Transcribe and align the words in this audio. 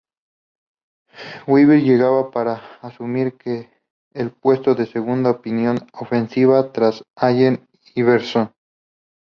Webber 1.45 1.79
llegaba 1.79 2.31
para 2.31 2.59
asumir 2.81 3.37
el 4.15 4.31
puesto 4.31 4.73
de 4.73 4.87
segunda 4.87 5.29
opción 5.29 5.77
ofensiva 5.93 6.71
tras 6.71 7.03
Allen 7.15 7.67
Iverson. 7.93 8.51